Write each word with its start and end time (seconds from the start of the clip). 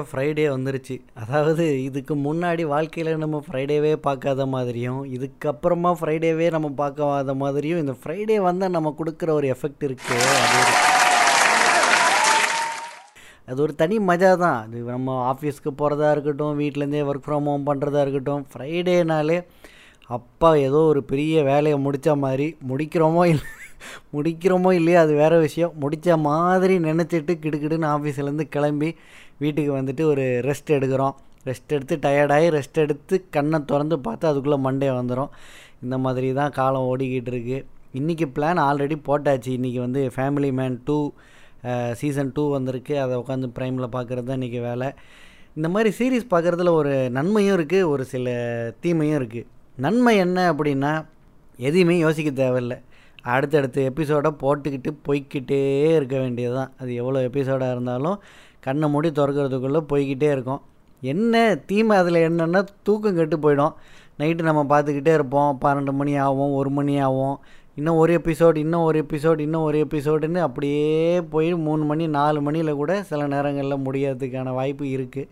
வழியாக 0.00 0.10
ஃப்ரைடே 0.10 0.44
வந்துருச்சு. 0.54 0.96
அதாவது 1.22 1.64
இதுக்கு 1.88 2.14
முன்னாடி 2.26 2.62
வாழ்க்கையில் 2.74 3.22
நம்ம 3.22 3.38
ஃப்ரைடேவே 3.46 3.92
பார்க்காத 4.06 4.42
மாதிரியும் 4.54 5.00
இதுக்கப்புறமா 5.16 5.90
ஃப்ரைடேவே 6.00 6.46
நம்ம 6.56 6.68
பார்க்காத 6.82 7.34
மாதிரியும் 7.42 7.82
இந்த 7.84 7.94
ஃப்ரைடே 8.00 8.38
வந்தால் 8.48 8.76
நம்ம 8.76 8.94
கொடுக்குற 9.00 9.30
ஒரு 9.38 9.48
எஃபெக்ட் 9.54 9.86
இருக்குது 9.88 10.28
அது 10.44 10.56
ஒரு 10.62 10.72
அது 13.50 13.60
ஒரு 13.62 13.72
தனி 13.80 13.96
மஜா 14.08 14.32
தான். 14.42 14.58
அது 14.64 14.80
நம்ம 14.96 15.14
ஆஃபீஸ்க்கு 15.30 15.70
போகிறதா 15.78 16.08
இருக்கட்டும் 16.14 16.58
வீட்டிலேருந்தே 16.60 17.00
ஒர்க் 17.10 17.24
ஃப்ரம் 17.24 17.48
ஹோம் 17.50 17.64
பண்ணுறதா 17.70 18.02
இருக்கட்டும் 18.04 18.44
ஃப்ரைடேனாலே 18.50 19.38
அப்பா 20.10 20.50
ஏதோ 20.66 20.78
ஒரு 20.92 21.00
பெரிய 21.10 21.42
வேலையை 21.48 21.78
முடித்த 21.86 22.14
மாதிரி 22.24 22.46
முடிக்கிறோமோ 22.70 23.24
இல்லை 23.32 23.48
முடிக்கிறோமோ 24.14 24.70
இல்லையோ 24.78 24.98
அது 25.02 25.12
வேறு 25.22 25.36
விஷயம். 25.44 25.72
முடித்த 25.82 26.16
மாதிரி 26.26 26.74
நினச்சிட்டு 26.86 27.34
கிடுக்கிடுன்னு 27.44 27.86
ஆஃபீஸ்லேருந்து 27.94 28.46
கிளம்பி 28.56 28.90
வீட்டுக்கு 29.42 29.72
வந்துட்டு 29.78 30.04
ஒரு 30.12 30.24
ரெஸ்ட் 30.48 30.70
எடுக்கிறோம். 30.76 31.14
ரெஸ்ட் 31.48 31.74
எடுத்து 31.76 31.94
டயர்டாகி 32.06 32.48
ரெஸ்ட் 32.56 32.80
எடுத்து 32.84 33.16
கண்ணை 33.36 33.58
திறந்து 33.70 33.96
பார்த்து 34.06 34.24
அதுக்குள்ளே 34.30 34.58
மண்டே 34.66 34.88
வந்துடும் 35.00 35.30
இந்த 35.84 35.96
மாதிரி 36.04 36.28
தான் 36.40 36.54
காலம் 36.58 36.88
ஓடிக்கிட்டு 36.90 37.30
இருக்குது 37.34 37.58
இன்றைக்கி 37.98 38.26
பிளான் 38.36 38.60
ஆல்ரெடி 38.66 38.96
போட்டாச்சு. 39.08 39.50
இன்றைக்கி 39.58 39.80
வந்து 39.86 40.00
family 40.16 40.50
man 40.58 40.76
two 40.88 40.98
season 42.00 42.34
two 42.36 42.42
வந்திருக்கு. 42.56 42.94
அதை 43.04 43.14
உட்காந்து 43.22 43.48
ப்ரைமில் 43.56 43.94
பார்க்குறது 43.96 44.26
தான் 44.28 44.38
இன்றைக்கி 44.40 44.60
வேலை. 44.68 44.88
இந்த 45.58 45.68
மாதிரி 45.74 45.90
சீரீஸ் 45.98 46.30
பார்க்குறதுல 46.34 46.72
ஒரு 46.80 46.92
நன்மையும் 47.16 47.56
இருக்குது 47.58 47.88
ஒரு 47.92 48.04
சில 48.12 48.34
தீமையும் 48.84 49.18
இருக்குது 49.20 49.48
நன்மை 49.86 50.14
என்ன 50.26 50.38
அப்படின்னா 50.52 50.92
எதையுமே 51.68 51.96
யோசிக்க 52.04 52.30
தேவையில்லை. 52.42 52.78
அடுத்தடுத்த 53.32 53.80
எபிசோடை 53.88 54.30
போட்டுக்கிட்டு 54.42 54.90
போய்க்கிட்டே 55.06 55.58
இருக்க 55.96 56.16
வேண்டியது 56.24 56.54
தான் 56.58 56.70
அது 56.80 56.90
எவ்வளோ 57.00 57.18
எபிசோடாக 57.28 57.74
இருந்தாலும் 57.74 58.18
கண்ணை 58.60 58.88
மூடி 58.88 59.10
திறக்கிறதுக்குள்ளே 59.10 59.80
போய்கிட்டே 59.92 60.30
இருக்கும். 60.30 60.62
என்ன 61.00 61.54
தீமை 61.66 61.96
அதில் 61.96 62.24
என்னென்னா 62.28 62.66
தூக்கம் 62.82 63.14
கெட்டு 63.14 63.36
போயிடும். 63.36 63.72
நைட்டு 64.18 64.42
நம்ம 64.42 64.62
பார்த்துக்கிட்டே 64.70 65.12
இருப்போம். 65.14 65.58
பன்னெண்டு 65.64 65.92
மணி 65.92 66.16
ஆகும் 66.16 66.52
ஒரு 66.52 66.70
மணி 66.70 66.98
ஆகும். 66.98 67.38
இன்னும் 67.74 67.96
ஒரு 67.96 68.12
எபிசோடு 68.18 68.56
இன்னும் 68.56 68.82
ஒரு 68.82 69.06
எபிசோடு 69.08 69.38
இன்னும் 69.38 69.62
ஒரு 69.62 69.78
எபிசோடுன்னு 69.84 70.38
அப்படியே 70.38 71.22
போய் 71.22 71.54
மூணு 71.54 71.84
மணி 71.84 72.06
நாலு 72.08 72.40
மணியில் 72.42 72.72
கூட 72.74 73.02
சில 73.02 73.26
நேரங்களில் 73.26 73.84
முடியறதுக்கான 73.84 74.52
வாய்ப்பு 74.54 74.84
இருக்குது 74.84 75.28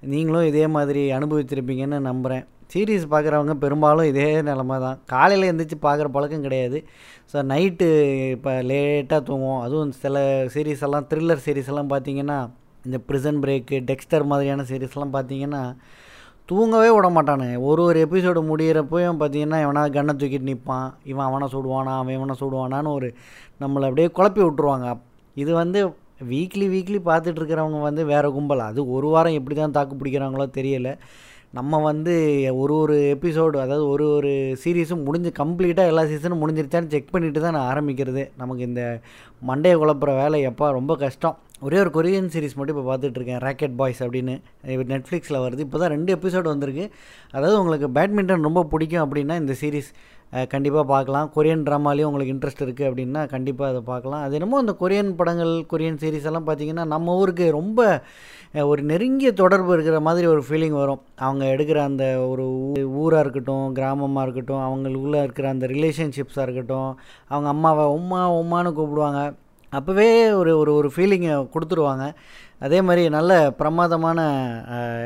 நீங்களும் 0.00 0.46
இதே 0.46 0.66
மாதிரி 0.66 1.12
அனுபவிச்சிருப்பீங்கன்னு 1.12 1.98
நம்புகிறேன் 2.00 2.46
சீரீஸ் 2.72 3.04
பார்க்குறவங்க 3.12 3.54
பெரும்பாலும் 3.64 4.08
இதே 4.12 4.26
நிலமை 4.48 4.76
தான். 4.86 4.98
காலையில் 5.12 5.48
எழுந்திரிச்சு 5.48 5.78
பார்க்குற 5.86 6.08
பழக்கம் 6.16 6.46
கிடையாது. 6.46 6.78
ஸோ 7.32 7.38
நைட்டு 7.52 7.88
இப்போ 8.36 8.52
லேட்டாக 8.70 9.20
தூங்குவோம். 9.28 9.62
அதுவும் 9.66 9.92
சில 10.04 10.16
சீரீஸ் 10.54 10.84
எல்லாம் 10.88 11.06
த்ரில்லர் 11.12 11.44
சீரீஸ் 11.46 11.70
எல்லாம் 11.72 11.92
பார்த்தீங்கன்னா 11.94 12.38
இந்த 12.86 12.98
ப்ரிசன் 13.08 13.40
பிரேக்கு 13.44 13.78
டெக்ஸ்டர் 13.90 14.24
மாதிரியான 14.32 14.64
சீரீஸ்லாம் 14.72 15.14
பார்த்தீங்கன்னா 15.16 15.62
தூங்கவே 16.50 16.90
விட 16.96 17.06
மாட்டானுங்க 17.16 17.56
ஒரு 17.70 17.80
ஒரு 17.88 17.98
எபிசோடு 18.06 18.40
முடிகிறப்பையும் 18.50 19.18
பார்த்தீங்கன்னா 19.22 19.58
இவனா 19.64 19.82
கண்ணை 19.96 20.12
தூக்கிட்டு 20.20 20.48
நிற்பான் 20.50 20.86
இவன் 21.10 21.26
அவனை 21.28 21.46
சுடுவானா 21.54 21.94
அவன் 22.00 22.16
இவனை 22.18 22.34
சுடுவானான்னு 22.42 22.92
ஒரு 22.98 23.08
நம்மளை 23.62 23.86
அப்படியே 23.88 24.08
குழப்பி 24.18 24.42
விட்ருவாங்க 24.44 24.86
இது 25.36 25.50
வந்து 25.62 25.80
வீக்லி 26.30 26.66
வீக்லி 26.74 26.98
பார்த்துட்ருக்கிறவங்க 27.08 27.80
வந்து 27.88 28.02
வேறு 28.12 28.28
கும்பல்? 28.36 28.62
அது 28.70 28.80
ஒரு 28.94 29.08
வாரம் 29.14 29.36
எப்படி 29.38 29.56
தான் 29.56 29.74
தாக்கு 29.76 29.98
பிடிக்கிறாங்களோ 29.98 30.46
தெரியலை. 30.56 30.92
நம்ம 31.56 31.78
வந்து 31.88 32.14
ஒரு 32.62 32.74
ஒரு 32.82 32.96
எபிசோடு 33.12 33.56
அதாவது 33.62 33.84
ஒரு 33.92 34.06
ஒரு 34.16 34.30
சீரீஸும் 34.62 35.04
முடிஞ்சு 35.06 35.30
கம்ப்ளீட்டாக 35.38 35.90
எல்லா 35.92 36.02
சீசனும் 36.10 36.42
முடிஞ்சிருச்சான்னு 36.42 36.92
செக் 36.94 37.12
பண்ணிவிட்டு 37.14 37.40
தான் 37.44 37.56
நான் 37.56 37.68
ஆரம்பிக்கிறது. 37.72 38.22
நமக்கு 38.40 38.62
இந்த 38.70 38.82
மண்டையை 39.50 39.76
குழப்புற 39.82 40.10
வேலை 40.20 40.40
எப்போ 40.50 40.66
ரொம்ப 40.78 40.94
கஷ்டம். 41.04 41.36
ஒரே 41.66 41.78
ஒரு 41.84 41.90
கொரியன் 41.96 42.30
சீரிஸ் 42.34 42.56
மட்டும் 42.58 42.76
இப்போ 42.76 42.84
பார்த்துட்ருக்கேன் 42.90 43.40
ராக்கெட் 43.46 43.78
பாய்ஸ் 43.80 44.02
அப்படின்னு. 44.06 44.34
நெட்ஃப்ளிக்ஸில் 44.92 45.42
வருது. 45.44 45.64
இப்போ 45.66 45.78
தான் 45.82 45.92
ரெண்டு 45.94 46.10
எபிசோடு 46.16 46.48
வந்திருக்கு. 46.54 46.84
அதாவது 47.36 47.56
உங்களுக்கு 47.62 47.88
பேட்மிண்டன் 47.96 48.46
ரொம்ப 48.48 48.62
பிடிக்கும் 48.74 49.04
அப்படின்னா 49.06 49.36
இந்த 49.42 49.56
சீரீஸ் 49.62 49.90
கண்டிப்பாக 50.52 50.84
பார்க்கலாம். 50.94 51.28
கொரியன் 51.34 51.66
ட்ராமாலேயும் 51.66 52.08
உங்களுக்கு 52.10 52.32
இன்ட்ரெஸ்ட் 52.34 52.64
இருக்குது 52.64 52.88
அப்படின்னா 52.88 53.20
கண்டிப்பாக 53.34 53.72
அதை 53.72 53.80
பார்க்கலாம். 53.92 54.22
அது 54.24 54.34
என்னமோ 54.38 54.58
அந்த 54.62 54.72
கொரியன் 54.82 55.12
படங்கள் 55.20 55.52
கொரியன் 55.70 56.00
சீரீஸ் 56.02 56.28
எல்லாம் 56.30 56.48
பார்த்திங்கன்னா 56.48 56.84
நம்ம 56.94 57.14
ஊருக்கு 57.22 57.46
ரொம்ப 57.60 57.86
ஒரு 58.70 58.82
நெருங்கிய 58.90 59.30
தொடர்பு 59.40 59.70
இருக்கிற 59.76 59.96
மாதிரி 60.06 60.26
ஒரு 60.34 60.42
ஃபீலிங் 60.46 60.76
வரும். 60.82 61.02
அவங்க 61.26 61.44
எடுக்கிற 61.54 61.78
அந்த 61.88 62.04
ஒரு 62.30 62.44
ஊராக 63.02 63.22
இருக்கட்டும் 63.24 63.66
கிராமமாக 63.78 64.24
இருக்கட்டும் 64.26 64.62
அவங்களுக்குள்ளே 64.66 65.20
இருக்கிற 65.26 65.48
அந்த 65.54 65.66
ரிலேஷன்ஷிப்ஸாக 65.74 66.46
இருக்கட்டும் 66.46 66.90
அவங்க 67.32 67.48
அம்மாவை 67.54 67.84
உம்மா 67.98 68.20
உம்மான்னு 68.40 68.72
கூப்பிடுவாங்க. 68.78 69.22
அப்போவே 69.78 70.08
ஒரு 70.40 70.52
ஒரு 70.60 70.72
ஒரு 70.80 70.88
ஃபீலிங்கை 70.94 71.32
கொடுத்துருவாங்க. 71.54 72.04
அதே 72.66 72.78
மாதிரி 72.86 73.02
நல்ல 73.16 73.32
பிரமாதமான 73.58 74.20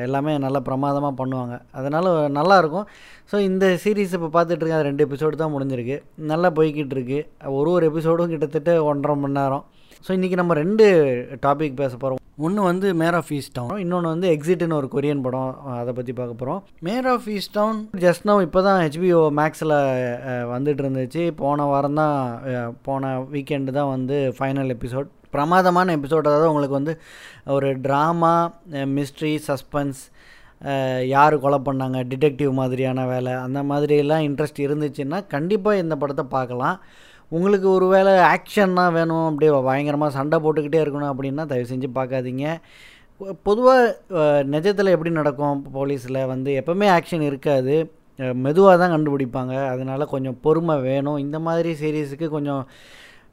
எல்லாமே 0.05 0.33
நல்ல 0.45 0.59
பிரமாதமாக 0.69 1.15
பண்ணுவாங்க. 1.21 1.55
அதனால் 1.79 2.11
நல்லாயிருக்கும் 2.39 2.87
ஸோ 3.31 3.39
இந்த 3.49 3.67
சீரீஸ் 3.83 4.15
இப்போ 4.19 4.31
பார்த்துட்ருக்கேன் 4.37 4.79
அது 4.79 4.89
ரெண்டு 4.91 5.05
எபிசோடு 5.07 5.43
தான் 5.43 5.55
முடிஞ்சிருக்கு. 5.57 5.97
நல்லா 6.33 6.49
போய்கிட்டு 6.59 6.97
இருக்கு. 6.97 7.21
ஒரு 7.59 7.71
ஒரு 7.77 7.85
எபிசோடும் 7.91 8.33
கிட்டத்தட்ட 8.35 8.73
ஒன்றரை 8.91 9.17
மணி 9.25 9.39
நேரம். 9.41 9.65
ஸோ 10.07 10.11
இன்றைக்கி 10.17 10.37
நம்ம 10.39 10.53
ரெண்டு 10.61 10.85
டாபிக் 11.43 11.77
பேச 11.81 11.93
போகிறோம் 11.97 12.21
ஒன்று 12.47 12.61
வந்து 12.69 12.87
மேர் 13.01 13.17
ஆஃப் 13.19 13.29
ஈஸ்ட் 13.37 13.53
டவுன் 13.59 13.83
இன்னொன்று 13.83 14.13
வந்து 14.13 14.29
எக்ஸிட்னு 14.35 14.77
ஒரு 14.79 14.89
கொரியன் 14.95 15.23
படம் 15.27 15.53
அதை 15.81 15.93
பற்றி 15.99 16.13
பார்க்க 16.21 16.41
போகிறோம் 16.41 16.61
Mare 16.87 17.07
of 17.13 17.27
Easttown 17.59 17.79
just 18.05 18.25
now 18.31 18.35
இப்போ 18.47 18.61
தான் 18.69 18.81
ஹெச்பிஓ 18.85 19.21
மேக்ஸில் 19.41 19.75
வந்துட்டு 20.53 20.83
இருந்துச்சு. 20.85 21.23
போன 21.43 21.67
வாரம் 21.73 22.01
தான் 22.03 22.17
போன 22.89 23.13
வீக்கெண்டு 23.35 23.77
தான் 23.79 23.93
வந்து 23.95 24.19
ஃபைனல் 24.39 24.73
எபிசோட் 24.77 25.09
பிரமாதமான 25.37 25.95
எபிசோட் 25.99 26.31
அதாவது 26.31 26.51
உங்களுக்கு 26.53 26.79
வந்து 26.81 26.97
ஒரு 27.59 27.71
ட்ராமா 27.87 28.35
மிஸ்ட்ரி 28.99 29.33
சஸ்பென்ஸ் 29.49 30.03
யார் 31.15 31.35
கொலை 31.47 31.61
பண்ணாங்க 31.69 32.01
டிடெக்டிவ் 32.11 32.53
மாதிரியான 32.63 33.07
வேலை 33.15 33.33
அந்த 33.47 33.63
மாதிரியெல்லாம் 33.71 34.27
இன்ட்ரெஸ்ட் 34.27 34.61
இருந்துச்சுன்னா 34.67 35.21
கண்டிப்பாக 35.37 35.83
இந்த 35.85 35.95
படத்தை 36.03 36.27
பார்க்கலாம். 36.37 36.77
உங்களுக்கு 37.37 37.69
ஒரு 37.77 37.87
வேளை 37.95 38.13
ஆக்ஷன்னா 38.33 38.85
வேணும் 38.97 39.27
அப்படியே 39.29 39.53
பயங்கரமாக 39.69 40.17
சண்டை 40.17 40.39
போட்டுக்கிட்டே 40.45 40.81
இருக்கணும் 40.85 41.13
அப்படின்னா 41.13 41.45
தயவு 41.53 41.71
செஞ்சு 41.73 41.89
பார்க்காதீங்க. 41.99 42.47
பொதுவாக 43.47 44.43
நிஜத்தில் 44.55 44.95
எப்படி 44.95 45.13
நடக்கும் 45.21 45.63
போலீஸில் 45.77 46.29
வந்து 46.33 46.51
எப்போவுமே 46.61 46.87
ஆக்ஷன் 46.97 47.25
இருக்காது. 47.31 47.77
மெதுவாக 48.47 48.75
தான் 48.81 48.93
கண்டுபிடிப்பாங்க. 48.95 49.55
அதனால் 49.75 50.11
கொஞ்சம் 50.15 50.37
பொறுமை 50.47 50.77
வேணும். 50.89 51.21
இந்த 51.27 51.39
மாதிரி 51.47 51.71
சீரீஸுக்கு 51.83 52.27
கொஞ்சம் 52.37 52.65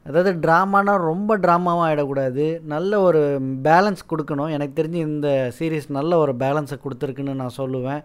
அதாவது 0.08 0.30
ட்ராமானா 0.44 0.92
ரொம்ப 1.10 1.30
ட்ராமாவும் 1.44 1.84
ஆகிடக்கூடாது 1.86 2.44
நல்ல 2.72 3.00
ஒரு 3.08 3.20
பேலன்ஸ் 3.66 4.02
கொடுக்கணும். 4.12 4.52
எனக்கு 4.56 4.74
தெரிஞ்சு 4.78 5.00
இந்த 5.10 5.28
சீரீஸ் 5.58 5.88
நல்ல 5.98 6.12
ஒரு 6.24 6.32
பேலன்ஸை 6.42 6.78
கொடுத்துருக்குன்னு 6.84 7.40
நான் 7.42 7.58
சொல்லுவேன். 7.58 8.00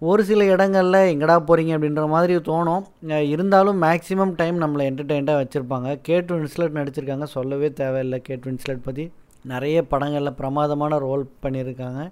ஒரு 0.00 0.22
சில 0.28 0.44
இடங்களில் 0.44 1.10
எங்கடா 1.12 1.36
போகிறீங்க 1.48 1.72
அப்படின்ற 1.76 2.04
மாதிரி 2.14 2.34
தோணும். 2.48 2.84
இருந்தாலும் 3.32 3.82
மேக்ஸிமம் 3.82 4.32
டைம் 4.40 4.56
நம்மளை 4.62 4.84
என்டர்டெயின்டாக 4.90 5.42
வச்சுருப்பாங்க. 5.42 5.90
கேட் 6.08 6.32
வின்ஸ்லெட் 6.32 6.78
நடிச்சிருக்காங்க. 6.80 7.26
சொல்லவே 7.36 7.72
தேவையில்லை 7.72 8.18
கேட் 8.28 8.46
வின்ஸ்லெட் 8.48 8.86
பற்றி 8.86 9.04
நிறைய 9.52 9.78
படங்களில் 9.92 10.38
பிரமாதமான 10.40 10.98
ரோல் 11.06 11.24
பண்ணியிருக்காங்க. 11.44 12.02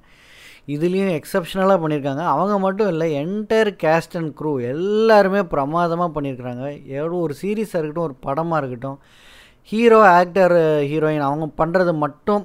இதுலேயும் 0.74 1.12
எக்ஸப்ஷனலாக 1.18 1.78
பண்ணியிருக்காங்க. 1.82 2.24
அவங்க 2.32 2.58
மட்டும் 2.66 2.90
இல்லை 2.92 3.08
என்டையர் 3.24 3.70
கேஸ்ட் 3.84 4.16
அண்ட் 4.20 4.32
க்ரூ 4.40 4.52
எல்லாருமே 4.72 5.42
பிரமாதமாக 5.54 6.10
பண்ணியிருக்கிறாங்க. 6.16 6.64
எவ்வளோ 6.98 7.16
ஒரு 7.26 7.34
சீரீஸாக 7.42 7.80
இருக்கட்டும் 7.80 8.08
ஒரு 8.08 8.16
படமாக 8.28 8.60
இருக்கட்டும். 8.62 8.98
ஹீரோ 9.70 9.98
ஆக்டர் 10.16 10.54
ஹீரோயின் 10.90 11.24
அவங்க 11.26 11.46
பண்ணுறது 11.60 11.92
மட்டும் 12.04 12.42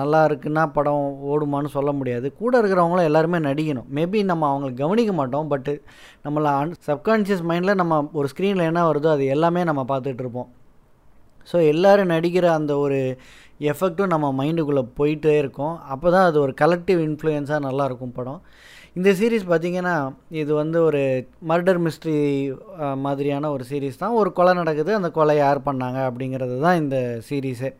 நல்லா 0.00 0.20
இருக்குன்னா 0.28 0.62
படம் 0.76 1.06
ஓடுமான்னு 1.32 1.70
சொல்ல 1.76 1.90
முடியாது. 1.98 2.26
கூட 2.40 2.52
இருக்கிறவங்களும் 2.60 3.08
எல்லாருமே 3.08 3.38
நடிக்கணும். 3.46 3.88
மேபி 3.96 4.18
நம்ம 4.30 4.44
அவங்களை 4.50 4.72
கவனிக்க 4.82 5.12
மாட்டோம் 5.20 5.50
பட்டு 5.52 5.74
நம்மளை 6.26 6.50
அன் 6.60 6.74
சப்கான்ஷியஸ் 6.88 7.44
மைண்டில் 7.50 7.80
நம்ம 7.82 8.00
ஒரு 8.20 8.28
ஸ்க்ரீனில் 8.32 8.68
என்ன 8.70 8.82
வருதோ 8.90 9.10
அது 9.16 9.26
எல்லாமே 9.36 9.62
நம்ம 9.70 9.84
பார்த்துட்ருப்போம் 9.92 10.48
ஸோ 11.52 11.56
எல்லோரும் 11.72 12.12
நடிக்கிற 12.14 12.46
அந்த 12.58 12.72
ஒரு 12.84 13.00
எஃபெக்ட்டும் 13.72 14.12
நம்ம 14.14 14.26
மைண்டுக்குள்ளே 14.40 14.84
போயிட்டே 14.98 15.34
இருக்கும். 15.42 15.76
அப்போ 15.94 16.08
தான் 16.14 16.26
அது 16.30 16.38
ஒரு 16.46 16.52
கலெக்டிவ் 16.62 17.00
இன்ஃப்ளூயன்ஸாக 17.08 17.66
நல்லாயிருக்கும் 17.68 18.16
படம். 18.18 18.40
இந்த 18.98 19.10
சீரீஸ் 19.18 19.44
பார்த்திங்கன்னா 19.50 19.94
இது 20.42 20.52
வந்து 20.60 20.78
ஒரு 20.88 21.02
மர்டர் 21.50 21.80
மிஸ்ட்ரி 21.86 22.16
மாதிரியான 23.06 23.50
ஒரு 23.56 23.64
சீரீஸ் 23.70 24.00
தான். 24.02 24.16
ஒரு 24.20 24.30
கொலை 24.38 24.54
நடக்குது 24.60 24.92
அந்த 24.98 25.10
கொலை 25.18 25.36
யார் 25.44 25.66
பண்ணாங்க 25.68 25.98
அப்படிங்கிறது 26.10 26.56
தான் 26.66 26.80
இந்த 26.82 26.96
சீரீஸே 27.28 27.70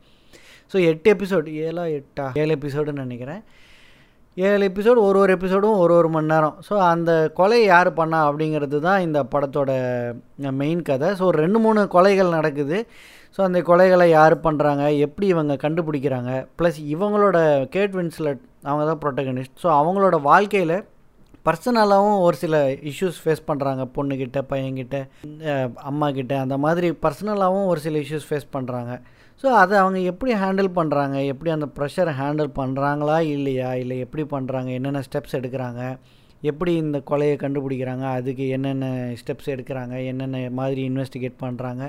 ஸோ 0.72 0.76
எட்டு 0.90 1.08
எபிசோடு 1.14 1.50
ஏழா 1.66 1.84
எட்டா? 1.98 2.26
ஏழு 2.40 2.52
எபிசோடுன்னு 2.58 3.04
நினைக்கிறேன். 3.06 3.42
ஏழு 4.36 4.64
எபிசோடு 4.70 5.00
ஒரு 5.08 5.18
ஒரு 5.22 5.30
எபிசோடும் 5.36 5.78
ஒரு 5.82 5.92
ஒரு 6.00 6.08
மணி 6.14 6.30
நேரம். 6.32 6.56
ஸோ 6.66 6.74
அந்த 6.90 7.12
கொலை 7.38 7.60
யார் 7.64 7.90
பண்ணா 8.00 8.18
அப்படிங்கிறது 8.28 8.78
தான் 8.88 9.04
இந்த 9.06 9.20
படத்தோட 9.32 9.70
மெயின் 10.60 10.82
கதை. 10.88 11.08
ஸோ 11.20 11.28
ரெண்டு 11.42 11.60
மூணு 11.64 11.82
கொலைகள் 11.94 12.36
நடக்குது. 12.38 12.78
ஸோ 13.38 13.42
அந்த 13.46 13.58
கொலைகளை 13.62 14.06
யார் 14.10 14.34
பண்ணுறாங்க 14.44 14.84
எப்படி 15.04 15.26
இவங்க 15.32 15.54
கண்டுபிடிக்கிறாங்க? 15.64 16.30
ப்ளஸ் 16.58 16.78
இவங்களோட 16.94 17.38
கேட் 17.74 17.92
வின்ஸ்லட் 17.98 18.40
அவங்க 18.68 18.84
தான் 18.90 19.00
ப்ரொட்டகனிஸ்ட் 19.02 19.60
ஸோ 19.62 19.68
அவங்களோட 19.80 20.16
வாழ்க்கையில் 20.30 20.76
பர்சனலாகவும் 21.46 22.18
ஒரு 22.24 22.36
சில 22.42 22.56
இஷ்யூஸ் 22.90 23.20
ஃபேஸ் 23.22 23.42
பண்ணுறாங்க 23.50 23.82
பொண்ணுக்கிட்ட 23.96 24.40
பையன்கிட்ட 24.52 24.96
அம்மா 25.90 26.08
கிட்ட 26.18 26.34
அந்த 26.44 26.56
மாதிரி 26.64 26.88
பர்சனலாகவும் 27.04 27.68
ஒரு 27.72 27.80
சில 27.86 27.98
இஷ்யூஸ் 28.04 28.28
ஃபேஸ் 28.30 28.48
பண்ணுறாங்க 28.56 28.92
ஸோ 29.42 29.48
அதை 29.62 29.74
அவங்க 29.82 29.98
எப்படி 30.12 30.32
ஹேண்டில் 30.42 30.70
பண்ணுறாங்க 30.78 31.16
எப்படி 31.32 31.50
அந்த 31.56 31.66
ப்ரெஷரை 31.76 32.14
ஹேண்டில் 32.20 32.50
பண்ணுறாங்களா 32.60 33.18
இல்லையா? 33.34 33.70
இல்லை 33.82 33.98
எப்படி 34.04 34.24
பண்ணுறாங்க 34.34 34.70
என்னென்ன 34.78 35.02
ஸ்டெப்ஸ் 35.08 35.38
எடுக்கிறாங்க? 35.40 35.82
எப்படி 36.50 36.72
இந்த 36.84 36.98
கொலையை 37.10 37.36
கண்டுபிடிக்கிறாங்க? 37.44 38.06
அதுக்கு 38.18 38.44
என்னென்ன 38.56 38.88
ஸ்டெப்ஸ் 39.20 39.52
எடுக்கிறாங்க? 39.54 39.94
என்னென்ன 40.10 40.40
மாதிரி 40.60 40.82
இன்வெஸ்டிகேட் 40.90 41.38
பண்ணுறாங்க 41.44 41.84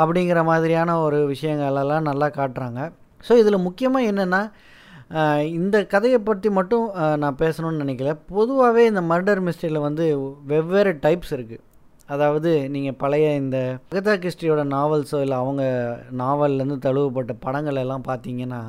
அப்படிங்கிற 0.00 0.40
மாதிரியான 0.50 0.98
ஒரு 1.06 1.18
விஷயங்களெல்லாம் 1.32 2.08
நல்லா 2.10 2.28
காட்டுறாங்க. 2.38 2.80
ஸோ 3.26 3.32
இதில் 3.42 3.64
முக்கியமாக 3.66 4.10
என்னென்னா 4.10 4.42
இந்த 5.58 5.76
கதையை 5.92 6.18
பற்றி 6.28 6.48
மட்டும் 6.58 6.84
நான் 7.22 7.40
பேசணும்னு 7.42 7.82
நினைக்கல. 7.82 8.12
பொதுவாகவே 8.36 8.82
இந்த 8.90 9.02
மர்டர் 9.10 9.42
மிஸ்ட்ரியில் 9.46 9.84
வந்து 9.86 10.04
வெவ்வேறு 10.52 10.92
டைப்ஸ் 11.04 11.32
இருக்குது 11.36 11.64
அதாவது 12.14 12.50
நீங்கள் 12.74 12.96
பழைய 13.02 13.26
இந்த 13.42 13.58
அகதா 13.90 14.14
கிறிஸ்டியோட 14.22 14.62
நாவல்ஸோ 14.76 15.18
இல்லை 15.24 15.36
அவங்க 15.42 15.64
நாவல்லேருந்து 16.20 16.78
தழுவப்பட்ட 16.86 17.34
படங்கள் 17.44 17.80
எல்லாம் 17.82 18.06
பார்த்தீங்கன்னா 18.08 18.62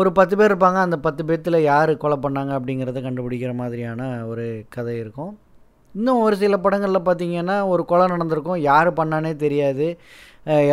ஒரு 0.00 0.10
பத்து 0.18 0.34
பேர் 0.38 0.50
இருப்பாங்க. 0.50 0.78
அந்த 0.86 0.96
பத்து 1.06 1.22
பேர்த்தில் 1.28 1.58
யார் 1.70 1.92
கொலை 2.04 2.16
பண்ணாங்க 2.24 2.52
அப்படிங்கிறத 2.58 3.02
கண்டுபிடிக்கிற 3.04 3.52
மாதிரியான 3.60 4.08
ஒரு 4.30 4.46
கதை 4.76 4.94
இருக்கும். 5.02 5.32
இன்னும் 5.94 6.22
ஒரு 6.24 6.36
சில 6.42 6.56
படங்களில் 6.64 7.06
பார்த்தீங்கன்னா 7.06 7.56
ஒரு 7.72 7.82
கொலை 7.90 8.06
நடந்திருக்கும். 8.14 8.60
யார் 8.70 8.90
பண்ணானே 8.98 9.32
தெரியாது. 9.44 9.86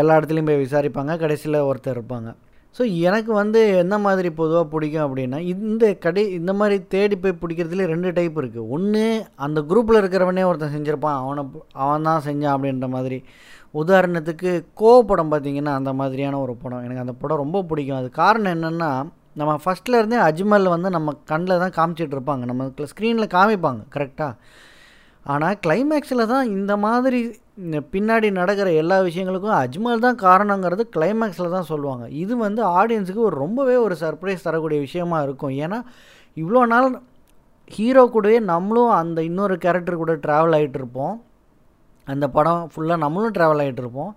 எல்லா 0.01 0.15
இடத்துலையும் 0.19 0.49
போய் 0.49 0.63
விசாரிப்பாங்க. 0.65 1.13
கடைசியில் 1.23 1.65
ஒருத்தர் 1.69 1.95
இருப்பாங்க. 1.97 2.31
ஸோ 2.75 2.83
எனக்கு 3.07 3.31
வந்து 3.39 3.59
என்ன 3.81 3.95
மாதிரி 4.05 4.29
பொதுவாக 4.39 4.65
பிடிக்கும் 4.73 5.05
அப்படின்னா 5.05 5.39
இந்த 5.53 5.85
கடை 6.05 6.23
இந்த 6.37 6.51
மாதிரி 6.59 6.77
தேடி 6.93 7.15
போய் 7.23 7.41
பிடிக்கிறதுல 7.41 7.85
ரெண்டு 7.91 8.09
டைப் 8.17 8.37
இருக்குது 8.41 8.69
ஒன்று 8.75 9.03
அந்த 9.45 9.59
குரூப்பில் 9.71 9.99
இருக்கிறவனே 10.01 10.45
ஒருத்தன் 10.49 10.75
செஞ்சுருப்பான். 10.77 11.19
அவனை 11.23 11.43
அவன் 11.83 12.07
தான் 12.09 12.23
செஞ்சான் 12.27 12.55
அப்படின்ற 12.55 12.87
மாதிரி. 12.95 13.19
உதாரணத்துக்கு 13.81 14.51
கோ 14.81 14.93
படம் 15.09 15.31
பார்த்திங்கன்னா 15.33 15.73
அந்த 15.79 15.91
மாதிரியான 15.99 16.39
ஒரு 16.45 16.55
படம். 16.63 16.83
எனக்கு 16.85 17.05
அந்த 17.05 17.15
படம் 17.21 17.41
ரொம்ப 17.43 17.61
பிடிக்கும். 17.69 17.99
அது 18.01 18.09
காரணம் 18.21 18.55
என்னென்னா 18.57 18.89
நம்ம 19.41 19.53
ஃபஸ்ட்லேருந்தே 19.63 20.19
அஜ்மல் 20.29 20.73
வந்து 20.75 20.89
நம்ம 20.97 21.13
கண்ணில் 21.31 21.61
தான் 21.63 21.77
காமிச்சிட்டு 21.77 22.15
இருப்பாங்க. 22.17 22.43
நம்ம 22.51 22.87
ஸ்க்ரீனில் 22.91 23.33
காமிப்பாங்க 23.37 23.83
கரெக்டாக 23.95 24.33
ஆனால் 25.25 25.57
கிளைமேக்ஸில் 25.65 26.31
தான் 26.33 26.45
இந்த 26.57 26.73
மாதிரி 26.85 27.19
பின்னாடி 27.93 28.27
நடக்கிற 28.39 28.67
எல்லா 28.81 28.95
விஷயங்களுக்கும் 29.07 29.57
அஜ்மல் 29.61 30.05
தான் 30.05 30.21
காரணங்கிறது 30.23 30.83
கிளைமேக்ஸில் 30.95 31.55
தான் 31.55 31.67
சொல்லுவாங்க. 31.71 32.05
இது 32.21 32.33
வந்து 32.45 32.61
ஆடியன்ஸுக்கு 32.79 33.21
ஒரு 33.29 33.35
ரொம்பவே 33.43 33.75
ஒரு 33.85 33.95
சர்ப்ரைஸ் 34.03 34.45
தரக்கூடிய 34.47 34.79
விஷயமா 34.85 35.17
இருக்கும். 35.25 35.53
ஏன்னா 35.65 35.79
இவ்வளோ 36.37 36.61
நாள் 36.73 36.87
ஹீரோ 37.75 38.03
கூடவே 38.15 38.39
நம்மளும் 38.53 38.93
அந்த 39.01 39.19
இன்னொரு 39.29 39.55
கேரக்டர் 39.65 40.01
கூட 40.01 40.13
ட்ராவல் 40.25 40.55
ஆகிட்டு 40.57 40.79
இருப்போம். 40.81 41.13
அந்த 42.07 42.25
படம் 42.37 42.63
ஃபுல்லாக 42.71 43.03
நம்மளும் 43.05 43.35
ட்ராவல் 43.37 43.61
ஆகிட்டு 43.63 43.83
இருப்போம். 43.83 44.11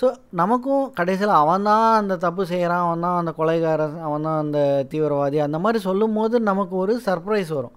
ஸோ 0.00 0.06
நமக்கும் 0.40 0.84
கடைசியில் 0.98 1.34
அவன் 1.42 1.66
தான் 1.70 1.84
அந்த 2.00 2.14
தப்பு 2.24 2.42
செய்கிறான் 2.52 2.84
அவன் 2.86 3.04
தான் 3.06 3.18
அந்த 3.20 3.32
கொலைகாரன் 3.38 3.98
அவன் 4.06 4.26
தான் 4.28 4.40
அந்த 4.44 4.58
தீவிரவாதி 4.92 5.38
அந்த 5.48 5.58
மாதிரி 5.64 5.78
சொல்லும் 5.88 6.16
போது 6.18 6.36
நமக்கு 6.50 6.74
ஒரு 6.84 6.94
சர்ப்ரைஸ் 7.08 7.52
வரும். 7.58 7.76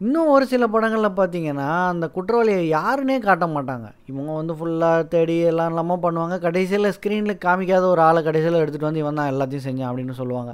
இன்னும் 0.00 0.30
ஒரு 0.32 0.44
சில 0.50 0.64
படங்களில் 0.72 1.16
பார்த்தீங்கன்னா 1.18 1.68
அந்த 1.92 2.06
குற்றவாளியை 2.14 2.62
யாருன்னே 2.76 3.16
காட்ட 3.26 3.46
மாட்டாங்க. 3.54 3.86
இவங்க 4.10 4.30
வந்து 4.38 4.54
ஃபுல்லாக 4.58 5.06
தேடி 5.12 5.36
எல்லாம் 5.50 5.70
இல்லாமல் 5.72 6.02
பண்ணுவாங்க. 6.02 6.36
கடைசியில் 6.46 6.94
ஸ்க்ரீனில் 6.96 7.42
காமிக்காத 7.44 7.84
ஒரு 7.92 8.02
ஆளை 8.08 8.20
கடைசியில் 8.26 8.60
எடுத்துகிட்டு 8.62 8.88
வந்து 8.88 9.02
இவன் 9.04 9.20
தான் 9.20 9.30
எல்லாத்தையும் 9.32 9.66
செஞ்சான் 9.68 9.88
அப்படின்னு 9.90 10.16
சொல்லுவாங்க. 10.20 10.52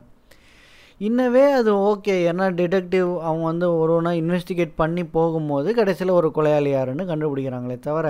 இன்னவே 1.01 1.45
அது 1.59 1.71
ஓகே. 1.91 2.15
ஏன்னா 2.31 2.47
டிடெக்டிவ் 2.61 3.11
அவங்க 3.29 3.45
வந்து 3.53 3.69
ஒரு 3.81 3.93
ஒன்றா 3.97 4.13
இன்வெஸ்டிகேட் 4.23 4.75
பண்ணி 4.83 5.05
போகும்போது 5.17 5.69
கடைசியில் 5.81 6.19
ஒரு 6.19 6.31
கொலையாளி 6.37 6.71
யாருன்னு 6.75 7.11
கண்டுபிடிக்கிறாங்களே 7.11 7.79
தவிர 7.89 8.09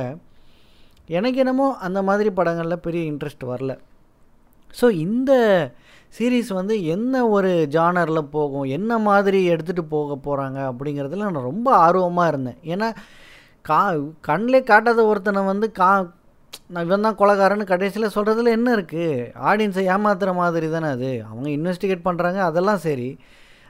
எனக்கு 1.18 1.38
என்னமோ 1.44 1.68
அந்த 1.86 2.02
மாதிரி 2.08 2.30
படங்களில் 2.40 2.84
பெரிய 2.86 3.04
இன்ட்ரெஸ்ட் 3.12 3.46
வரல. 3.52 3.72
ஸோ 4.74 4.86
இந்த 5.06 5.32
சீரீஸ் 6.16 6.50
வந்து 6.52 6.74
என்ன 6.84 7.28
ஒரு 7.28 7.50
ஜானரில் 7.70 8.30
போகும் 8.30 8.66
என்ன 8.76 8.98
மாதிரி 8.98 9.40
எடுத்துகிட்டு 9.54 9.84
போக 9.88 10.16
போகிறாங்க 10.26 10.58
அப்படிங்கிறதுல 10.70 11.28
நான் 11.28 11.48
ரொம்ப 11.50 11.68
ஆர்வமாக 11.76 12.28
இருந்தேன். 12.28 12.58
ஏன்னா 12.64 12.88
கா 13.62 13.80
கண்ணிலே 14.20 14.60
காட்டாத 14.70 15.00
ஒருத்தனை 15.06 15.42
வந்து 15.44 15.66
கா 15.72 15.90
நான் 16.68 16.84
இவன் 16.84 17.06
தான் 17.06 17.18
கொலகாரன்னு 17.20 17.64
கடைசியில் 17.64 18.14
சொல்கிறதுல 18.14 18.52
என்ன 18.56 18.68
இருக்குது 18.76 19.30
ஆடியன்ஸை 19.50 19.82
ஏமாத்துகிற 19.94 20.32
மாதிரி 20.34 20.66
தானே 20.70 20.88
அது. 20.96 21.10
அவங்க 21.28 21.48
இன்வெஸ்டிகேட் 21.48 22.06
பண்ணுறாங்க 22.08 22.40
அதெல்லாம் 22.48 22.82
சரி. 22.86 23.08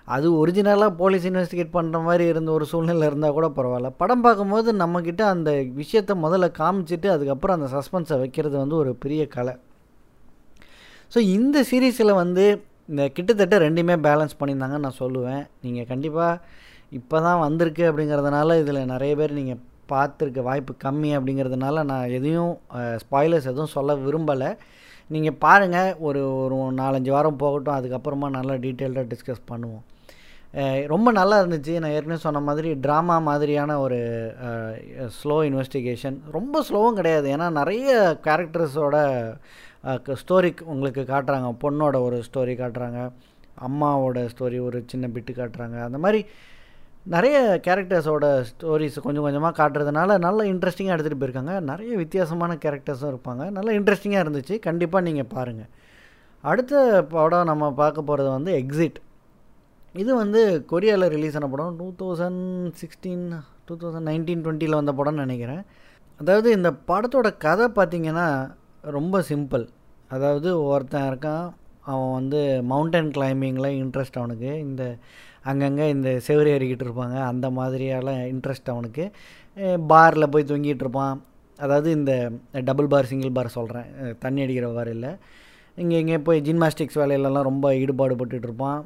அது 0.08 0.26
ஒரிஜினலாக 0.40 0.92
போலீஸ் 1.00 1.26
இன்வெஸ்டிகேட் 1.30 1.76
பண்ணுற 1.76 1.98
மாதிரி 2.02 2.24
இருந்த 2.26 2.50
ஒரு 2.52 2.64
சூழ்நிலை 2.64 3.06
இருந்தால் 3.06 3.36
கூட 3.38 3.48
பரவாயில்ல. 3.58 3.90
படம் 3.96 4.24
பார்க்கும்போது 4.26 4.72
நம்மக்கிட்ட 4.72 5.20
அந்த 5.34 5.50
விஷயத்தை 5.80 6.16
முதல்ல 6.24 6.48
காமிச்சிட்டு 6.60 7.10
அதுக்கப்புறம் 7.16 7.56
அந்த 7.58 7.68
சஸ்பென்ஸை 7.76 8.18
வைக்கிறது 8.18 8.56
வந்து 8.56 8.76
ஒரு 8.76 8.92
பெரிய 8.94 9.26
கலை. 9.26 9.54
ஸோ 11.12 11.18
இந்த 11.36 11.58
சீரீஸில் 11.70 12.18
வந்து 12.22 12.44
இந்த 12.90 13.02
கிட்டத்தட்ட 13.16 13.56
ரெண்டுமே 13.66 13.94
பேலன்ஸ் 14.06 14.38
பண்ணியிருந்தாங்கன்னு 14.38 14.86
நான் 14.86 15.00
சொல்லுவேன். 15.02 15.42
நீங்கள் 15.64 15.88
கண்டிப்பாக 15.90 16.40
இப்போ 16.98 17.16
தான் 17.26 17.42
வந்திருக்கு 17.46 17.84
அப்படிங்கிறதுனால 17.90 18.56
இதில் 18.62 18.90
நிறைய 18.94 19.12
பேர் 19.20 19.38
நீங்கள் 19.40 19.60
பார்த்துருக்க 19.92 20.40
வாய்ப்பு 20.48 20.72
கம்மி 20.84 21.10
அப்படிங்கிறதுனால 21.16 21.82
நான் 21.90 22.12
எதையும் 22.18 22.52
ஸ்பாய்லர்ஸ் 23.02 23.48
எதுவும் 23.52 23.74
சொல்ல 23.76 23.94
விரும்பலை. 24.06 24.50
நீங்கள் 25.14 25.38
பாருங்கள் 25.44 25.96
ஒரு 26.08 26.20
ஒரு 26.42 26.58
நாலஞ்சு 26.82 27.10
வாரம் 27.14 27.40
போகட்டும் 27.42 27.78
அதுக்கப்புறமா 27.78 28.28
நல்லா 28.36 28.54
டீட்டெயில்டாக 28.64 29.10
டிஸ்கஸ் 29.12 29.48
பண்ணுவோம். 29.52 29.82
ரொம்ப 30.92 31.08
நல்லா 31.18 31.36
இருந்துச்சு. 31.42 31.74
நான் 31.82 31.94
ஏற்கனவே 31.96 32.22
சொன்ன 32.24 32.42
மாதிரி 32.48 32.70
ட்ராமா 32.84 33.16
மாதிரியான 33.28 33.76
ஒரு 33.84 33.98
ஸ்லோ 35.18 35.36
இன்வெஸ்டிகேஷன் 35.48 36.16
ரொம்ப 36.36 36.62
ஸ்லோவும் 36.68 36.98
கிடையாது. 37.00 37.28
ஏன்னா 37.34 37.46
நிறைய 37.60 37.90
கேரக்டர்ஸோட 38.28 38.96
ஸ்டோரி 40.22 40.50
உங்களுக்கு 40.72 41.02
காட்டுறாங்க. 41.12 41.48
பொண்ணோட 41.64 41.96
ஒரு 42.06 42.18
ஸ்டோரி 42.28 42.54
காட்டுறாங்க. 42.62 43.00
அம்மாவோட 43.66 44.18
ஸ்டோரி 44.32 44.58
ஒரு 44.68 44.78
சின்ன 44.90 45.08
பிட்டு 45.14 45.32
காட்டுறாங்க. 45.32 45.76
அந்த 45.88 45.98
மாதிரி 46.04 46.20
நிறைய 47.14 47.36
கேரக்டர்ஸோட 47.66 48.26
ஸ்டோரிஸ் 48.50 48.98
கொஞ்சம் 49.04 49.24
கொஞ்சமாக 49.26 49.54
காட்டுறதுனால 49.60 50.18
நல்ல 50.26 50.44
இன்ட்ரெஸ்டிங்காக 50.52 50.94
எடுத்துகிட்டு 50.96 51.22
போயிருக்காங்க. 51.22 51.54
நிறைய 51.70 51.92
வித்தியாசமான 52.02 52.56
கேரக்டர்ஸும் 52.64 53.12
இருப்பாங்க. 53.12 53.44
நல்ல 53.56 53.70
இன்ட்ரெஸ்டிங்காக 53.78 54.24
இருந்துச்சு. 54.24 54.56
கண்டிப்பாக 54.68 55.06
நீங்கள் 55.08 55.30
பாருங்கள் 55.36 55.70
அடுத்த 56.50 57.02
படம் 57.14 57.50
நம்ம 57.50 57.72
பார்க்க 57.80 58.08
போகிறது 58.10 58.30
வந்து 58.36 58.52
எக்ஸிட் 58.60 59.00
இது 60.02 60.10
வந்து 60.22 60.40
கொரியாவில் 60.70 61.12
ரிலீஸ் 61.14 61.36
ஆன 61.38 61.48
படம். 61.52 61.76
Two 61.80 61.88
thousand 62.00 62.44
sixteen 62.80 63.26
two 63.66 63.74
thousand 63.82 64.08
nineteen 64.10 64.42
டுவெண்ட்டியில் 64.44 64.78
வந்த 64.80 64.92
படம்னு 64.98 65.24
நினைக்கிறேன். 65.26 65.62
அதாவது 66.20 66.48
இந்த 66.58 66.70
படத்தோட 66.90 67.28
கதை 67.44 67.66
பார்த்திங்கன்னா 67.78 68.26
ரொம்ப 68.96 69.16
சிம்பிள் 69.30 69.64
அதாவது 70.14 70.48
ஒருத்தன் 70.70 71.08
இருக்கான் 71.10 71.44
அவன் 71.90 72.14
வந்து 72.18 72.40
மவுண்டன் 72.70 73.10
கிளைம்பிங்கில் 73.16 73.76
இன்ட்ரெஸ்ட் 73.82 74.18
அவனுக்கு. 74.20 74.50
இந்த 74.66 74.82
அங்கங்கே 75.50 75.86
இந்த 75.94 76.08
செவரி 76.26 76.50
ஏறிக்கிட்டு 76.54 76.84
இருப்பாங்க 76.86 77.16
அந்த 77.28 77.46
மாதிரியெல்லாம் 77.58 78.18
இன்ட்ரெஸ்ட் 78.32 78.72
அவனுக்கு. 78.74 79.04
பாரில் 79.92 80.32
போய் 80.34 80.50
தொங்கிட்டு 80.50 80.84
இருப்பான். 80.86 81.14
அதாவது 81.58 81.88
இந்த 81.98 82.12
டபுள் 82.68 82.90
பார் 82.92 83.10
சிங்கிள் 83.12 83.36
பார் 83.38 83.56
சொல்கிறேன் 83.58 83.88
தண்ணி 84.24 84.42
அடிக்கிற 84.44 84.68
பார் 84.76 84.90
இல்லை. 84.96 85.12
இங்கே 85.78 85.98
இங்கே 86.02 86.18
போய் 86.26 86.44
ஜிம்னாஸ்டிக்ஸ் 86.46 87.00
வேலையிலலாம் 87.00 87.48
ரொம்ப 87.50 87.66
ஈடுபாடு 87.82 88.14
பட்டுட்டு 88.20 88.48
இருப்பான் 88.48 88.78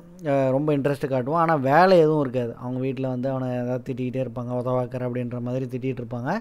ரொம்ப 0.56 0.68
இன்ட்ரெஸ்ட்டு 0.76 1.12
காட்டுவான். 1.12 1.42
ஆனால் 1.44 1.64
வேலை 1.70 1.94
எதுவும் 2.04 2.22
இருக்காது. 2.24 2.52
அவங்க 2.62 2.80
வீட்டில் 2.86 3.12
வந்து 3.14 3.28
அவனை 3.32 3.48
ஏதாவது 3.62 3.86
திட்டிக்கிட்டே 3.88 4.24
இருப்பாங்க 4.24 4.52
உதவாக்கர் 4.62 5.06
அப்படின்ற 5.08 5.40
மாதிரி 5.48 5.66
திட்டிகிட்டு 5.72 6.02
இருப்பாங்க. 6.04 6.32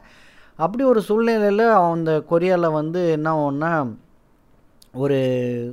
அப்படி 0.59 0.83
ஒரு 0.83 1.01
சூழ்நிலையில் 1.01 1.65
அந்த 1.69 2.23
கொரியாவில் 2.29 2.69
வந்து 2.71 3.11
என்ன 3.11 3.37
ஒன்றா 3.37 3.71
ஒரு 4.93 5.17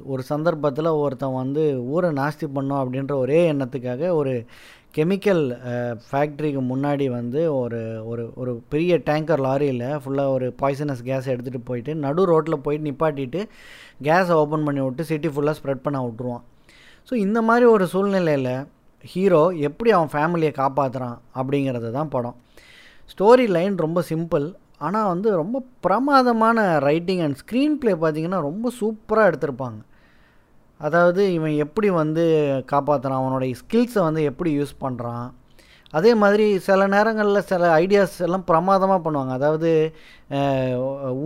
ஒரு 0.05 0.23
சந்தர்ப்பத்தில் 0.23 0.87
ஒருத்தன் 0.87 1.33
வந்து 1.33 1.83
ஊரை 1.85 2.11
நாஸ்தி 2.11 2.47
பண்ணோம் 2.47 2.81
அப்படின்ற 2.83 3.17
ஒரே 3.17 3.53
எண்ணத்துக்காக 3.53 4.09
ஒரு 4.15 4.47
கெமிக்கல் 4.97 5.43
ஃபேக்ட்ரிக்கு 6.11 6.61
முன்னாடி 6.61 7.11
வந்து 7.11 7.53
ஒரு 7.55 8.01
ஒரு 8.05 8.33
ஒரு 8.35 8.62
பெரிய 8.69 8.97
டேங்கர் 9.07 9.39
லாரியில் 9.39 10.01
ஃபுல்லாக 10.05 10.31
ஒரு 10.31 10.55
பாய்சனஸ் 10.62 11.03
கேஸ் 11.03 11.29
எடுத்துகிட்டு 11.29 11.59
போயிட்டு 11.65 11.95
நடு 11.95 12.25
ரோட்டில் 12.25 12.61
போயிட்டு 12.61 12.89
நிப்பாட்டிட்டு 12.91 13.43
கேஸை 14.03 14.35
ஓப்பன் 14.35 14.65
பண்ணி 14.65 14.81
விட்டு 14.81 15.05
சிட்டி 15.05 15.29
ஃபுல்லாக 15.29 15.59
ஸ்ப்ரெட் 15.59 15.85
பண்ண 15.85 16.01
விட்ருவான் 16.03 16.45
ஸோ 17.09 17.15
இந்த 17.15 17.43
மாதிரி 17.43 17.65
ஒரு 17.65 17.87
சூழ்நிலையில் 17.87 18.53
ஹீரோ 19.05 19.53
எப்படி 19.59 19.91
அவன் 19.91 20.12
ஃபேமிலியை 20.12 20.53
காப்பாற்றுறான் 20.57 21.17
அப்படிங்கிறது 21.35 21.91
தான் 21.91 22.09
படம். 22.09 22.37
ஸ்டோரி 23.09 23.47
லைன் 23.49 23.77
ரொம்ப 23.77 24.03
சிம்பிள் 24.09 24.55
ஆனால் 24.87 25.11
வந்து 25.12 25.29
ரொம்ப 25.43 25.57
பிரமாதமான 25.87 26.65
ரைட்டிங் 26.89 27.23
அண்ட் 27.27 27.41
ஸ்க்ரீன் 27.43 27.77
ப்ளே 27.83 27.95
பார்த்திங்கன்னா 28.05 28.41
ரொம்ப 28.49 28.73
சூப்பராக 28.81 29.31
எடுத்திருப்பாங்க. 29.31 29.81
அதாவது 30.81 31.23
இவன் 31.37 31.55
எப்படி 31.65 31.89
வந்து 32.03 32.25
காப்பாற்றுறான் 32.73 33.21
அவனுடைய 33.23 33.55
ஸ்கில்ஸை 33.62 34.03
வந்து 34.09 34.23
எப்படி 34.31 34.51
யூஸ் 34.61 34.83
பண்ணுறான் 34.85 35.29
அதே 35.99 36.12
மாதிரி 36.21 36.45
சில 36.67 36.83
நேரங்களில் 36.95 37.49
சில 37.51 37.62
ஐடியாஸ் 37.83 38.15
எல்லாம் 38.27 38.47
பிரமாதமாக 38.51 39.01
பண்ணுவாங்க. 39.07 39.33
அதாவது 39.39 39.71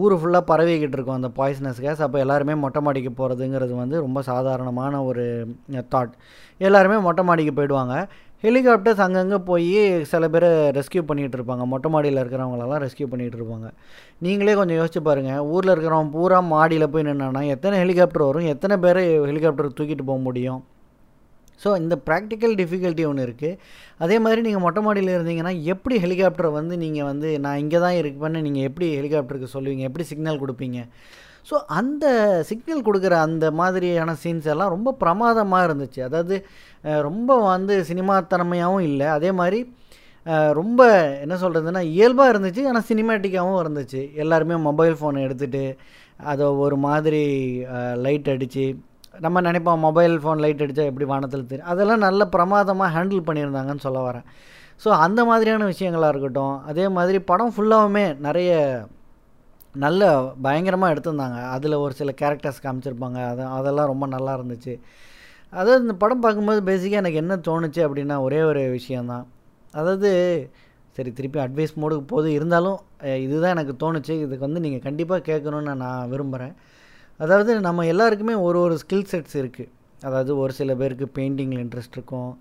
ஊர் 0.02 0.14
ஃபுல்லாக 0.20 0.48
பரவிக்கிட்டு 0.50 0.96
இருக்கும் 0.96 1.18
அந்த 1.18 1.30
பாய்சனஸ் 1.36 1.78
கேஸ் 1.84 2.02
அப்போ 2.06 2.18
எல்லாருமே 2.24 2.54
மொட்டை 2.64 2.80
மாடிக்கு 2.86 3.12
போகிறதுங்கிறது 3.20 3.74
வந்து 3.82 3.96
ரொம்ப 4.06 4.22
சாதாரணமான 4.30 5.02
ஒரு 5.10 5.24
தாட் 5.92 6.16
எல்லாருமே 6.68 6.98
மொட்டை 7.06 7.24
மாடிக்கு 7.28 7.54
போயிடுவாங்க. 7.58 7.96
ஹெலிகாப்டர்ஸ் 8.44 9.02
அங்கங்கே 9.04 9.38
போய் 9.48 9.70
சில 10.10 10.24
பேரை 10.32 10.48
ரெஸ்கியூ 10.78 11.02
பண்ணிகிட்டு 11.08 11.36
இருப்பாங்க. 11.38 11.64
மொட்டை 11.72 11.88
மாடியில் 11.94 12.20
இருக்கிறவங்களெல்லாம் 12.22 12.82
ரெஸ்கியூ 12.84 13.06
பண்ணிகிட்டு 13.12 13.38
இருப்பாங்க. 13.40 13.68
நீங்களே 14.24 14.54
கொஞ்சம் 14.58 14.78
யோசிச்சு 14.80 15.02
பாருங்கள் 15.08 15.42
ஊரில் 15.54 15.72
இருக்கிறவன் 15.74 16.12
பூரா 16.16 16.38
மாடியில் 16.54 16.92
போய் 16.94 17.06
நின்னானா 17.08 17.42
எத்தனை 17.54 17.76
ஹெலிகாப்டர் 17.84 18.26
வரும்? 18.28 18.48
எத்தனை 18.54 18.76
பேரை 18.84 19.04
ஹெலிகாப்டர் 19.30 19.76
தூக்கிட்டு 19.80 20.08
போக 20.10 20.20
முடியும்? 20.28 20.60
ஸோ 21.62 21.68
இந்த 21.82 21.94
ப்ராக்டிக்கல் 22.06 22.54
டிஃபிகல்ட்டி 22.60 23.04
ஒன்று 23.10 23.26
இருக்குது 23.26 23.58
அதே 24.04 24.16
மாதிரி 24.24 24.40
நீங்கள் 24.46 24.64
மொட்டை 24.64 24.80
மாடியில் 24.86 25.14
இருந்தீங்கன்னா 25.16 25.52
எப்படி 25.74 25.96
ஹெலிகாப்டரை 26.04 26.50
வந்து 26.60 26.74
நீங்கள் 26.82 27.08
வந்து 27.10 27.28
நான் 27.44 27.60
இங்கே 27.62 27.78
தான் 27.84 27.98
இருப்பேன்னு 28.00 28.42
நீங்கள் 28.46 28.66
எப்படி 28.70 28.88
ஹெலிகாப்டருக்கு 28.98 29.54
சொல்லுவீங்க? 29.54 29.84
எப்படி 29.90 30.06
சிக்னல் 30.10 30.42
கொடுப்பீங்க? 30.42 30.80
ஸோ 31.48 31.56
அந்த 31.78 32.06
சிக்னல் 32.48 32.86
கொடுக்குற 32.86 33.14
அந்த 33.26 33.46
மாதிரியான 33.58 34.14
சீன்ஸ் 34.22 34.48
எல்லாம் 34.52 34.72
ரொம்ப 34.74 34.92
பிரமாதமாக 35.02 35.66
இருந்துச்சு. 35.68 36.00
அதாவது 36.08 36.36
ரொம்ப 37.08 37.30
வந்து 37.52 37.74
சினிமா 37.90 38.14
தன்மையாகவும் 38.32 38.86
இல்லை. 38.90 39.06
அதே 39.18 39.30
மாதிரி 39.40 39.60
ரொம்ப 40.58 40.80
என்ன 41.24 41.34
சொல்கிறதுன்னா 41.42 41.82
இயல்பாக 41.94 42.32
இருந்துச்சு 42.32 42.62
ஆனால் 42.70 42.86
சினிமேட்டிக்காகவும் 42.90 43.60
இருந்துச்சு. 43.62 44.00
எல்லாருமே 44.22 44.56
மொபைல் 44.68 44.96
ஃபோனை 45.00 45.20
எடுத்துகிட்டு 45.26 45.64
அதை 46.32 46.46
ஒரு 46.64 46.76
மாதிரி 46.88 47.22
லைட் 48.04 48.30
அடித்து 48.34 48.66
நம்ம 49.24 49.40
நினைப்போம் 49.46 49.84
மொபைல் 49.86 50.14
ஃபோன் 50.22 50.42
லைட் 50.44 50.62
அடித்தா 50.64 50.84
எப்படி 50.90 51.06
வானத்தில் 51.12 51.48
தெரியும் 51.50 51.70
அதெல்லாம் 51.72 52.04
நல்ல 52.06 52.22
பிரமாதமாக 52.34 52.94
ஹேண்டில் 52.96 53.26
பண்ணியிருந்தாங்கன்னு 53.28 53.84
சொல்ல 53.86 54.00
வரேன். 54.08 54.26
ஸோ 54.82 54.88
அந்த 55.04 55.20
மாதிரியான 55.30 55.66
விஷயங்களாக 55.72 56.12
இருக்கட்டும் 56.14 56.56
அதே 56.70 56.86
மாதிரி 56.96 57.18
படம் 57.30 57.54
ஃபுல்லாகவுமே 57.56 58.04
நிறைய 58.26 58.52
நல்ல 59.84 60.10
பயங்கரமாக 60.46 60.92
எடுத்திருந்தாங்க. 60.94 61.38
அதில் 61.54 61.82
ஒரு 61.84 61.94
சில 62.00 62.10
கேரக்டர்ஸ் 62.20 62.64
காமிச்சிருப்பாங்க 62.66 63.20
அது 63.32 63.42
அதெல்லாம் 63.58 63.90
ரொம்ப 63.92 64.06
நல்லா 64.16 64.34
இருந்துச்சு. 64.38 64.74
அதாவது 65.52 65.82
இந்த 65.84 65.94
படம் 66.02 66.22
பார்க்கும்போது 66.24 66.60
பேசிக்காக 66.70 67.02
எனக்கு 67.02 67.22
என்ன 67.24 67.34
தோணுச்சு 67.48 67.80
அப்படின்னா 67.86 68.16
ஒரே 68.26 68.40
ஒரு 68.50 68.62
விஷயந்தான் 68.78 69.26
அதாவது 69.74 70.10
சரி 70.96 71.10
திருப்பி 71.18 71.38
அட்வைஸ் 71.44 71.74
மோடுக்கு 71.82 72.04
போது 72.12 72.28
இருந்தாலும் 72.36 72.78
இதுதான் 73.24 73.54
எனக்கு 73.54 73.74
தோணுச்சு. 73.82 74.12
இதுக்கு 74.24 74.46
வந்து 74.46 74.62
நீங்கள் 74.64 74.84
கண்டிப்பாக 74.86 75.26
கேட்கணுன்னு 75.30 75.72
நான் 75.84 76.10
விரும்புகிறேன் 76.12 76.54
அதாவது 77.20 77.52
நம்ம 77.66 77.84
எல்லாருக்குமே 77.92 78.34
ஒரு 78.46 78.58
ஒரு 78.66 78.74
ஸ்கில் 78.82 79.08
செட்ஸ் 79.12 79.36
இருக்குது 79.42 79.72
அதாவது 80.06 80.32
ஒரு 80.42 80.52
சில 80.60 80.70
பேருக்கு 80.80 81.06
பெயிண்டிங்கில் 81.18 81.62
இன்ட்ரெஸ்ட் 81.64 81.96
இருக்கும். 81.98 82.32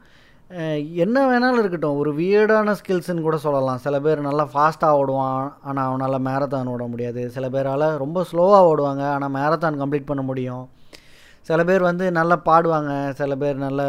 என்ன 1.04 1.18
வேணாலும் 1.30 1.62
இருக்கட்டும். 1.62 2.00
ஒரு 2.02 2.12
வியர்டான 2.20 2.76
ஸ்கில்ஸ்ன்னு 2.80 3.26
கூட 3.28 3.38
சொல்லலாம். 3.46 3.80
சில 3.86 3.96
பேர் 4.06 4.28
நல்லா 4.30 4.46
ஃபாஸ்ட்டாக 4.54 5.00
ஓடுவான் 5.02 5.46
ஆனால் 5.68 5.86
அவனால் 5.90 6.26
மேரத்தான் 6.28 6.72
ஓட 6.74 6.86
முடியாது. 6.94 7.22
சில 7.36 7.46
பேரால் 7.56 7.86
ரொம்ப 8.04 8.26
ஸ்லோவாக 8.32 8.70
ஓடுவாங்க 8.72 9.04
ஆனால் 9.16 9.34
மேரத்தான் 9.38 9.80
கம்ப்ளீட் 9.82 10.10
பண்ண 10.12 10.24
முடியும். 10.32 10.66
சில 11.50 11.60
பேர் 11.70 11.90
வந்து 11.90 12.06
நல்லா 12.20 12.38
பாடுவாங்க 12.50 12.92
சில 13.20 13.36
பேர் 13.44 13.58
நல்லா 13.68 13.88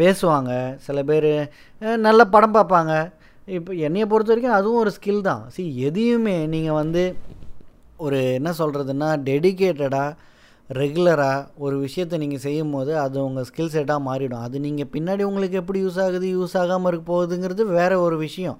பேசுவாங்க 0.00 0.52
சில 0.86 0.98
பேர் 1.10 1.30
நல்ல 2.06 2.22
படம் 2.34 2.56
பார்ப்பாங்க. 2.56 2.94
இப்போ 3.58 3.72
என்னையை 3.86 4.06
பொறுத்த 4.10 4.32
வரைக்கும் 4.32 4.58
அதுவும் 4.58 4.80
ஒரு 4.82 4.90
ஸ்கில் 4.96 5.24
தான். 5.28 5.42
சி 5.54 5.62
எதையுமே 5.88 6.34
நீங்கள் 6.54 6.78
வந்து 6.80 7.02
ஒரு 8.04 8.18
என்ன 8.38 8.50
சொல்கிறதுன்னா 8.60 9.08
டெடிகேட்டடாக 9.28 10.10
ரெகுலராக 10.70 11.46
ஒரு 11.64 11.76
விஷயத்தை 11.84 12.16
நீங்கள் 12.22 12.42
செய்யும் 12.44 12.74
போது 12.74 12.92
அது 13.04 13.16
உங்கள் 13.28 13.46
ஸ்கில் 13.48 13.72
செட்டாக 13.74 14.06
மாறிடும். 14.08 14.44
அது 14.46 14.56
நீங்கள் 14.66 14.90
பின்னாடி 14.94 15.22
உங்களுக்கு 15.30 15.60
எப்படி 15.62 15.80
யூஸ் 15.84 15.98
ஆகுது 16.04 16.28
யூஸ் 16.36 16.54
ஆகாமல் 16.60 16.90
இருக்க 16.90 17.04
போகுதுங்கிறது 17.12 17.64
வேறு 17.78 17.96
ஒரு 18.06 18.18
விஷயம். 18.26 18.58